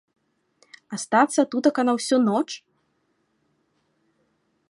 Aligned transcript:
Астацца 0.95 1.41
тутака 1.51 1.81
на 1.91 1.95
ўсю 1.99 2.17
ноч?! 2.27 2.49